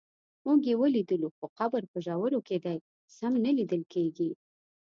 موږ 0.45 0.59
یې 0.69 0.75
ولیدلو 0.81 1.29
خو 1.35 1.45
قبر 1.59 1.81
په 1.91 1.97
ژورو 2.05 2.39
کې 2.47 2.57
دی 2.65 2.77
سم 3.17 3.33
نه 3.45 3.51
لیدل 3.57 3.83
کېږي. 3.93 4.29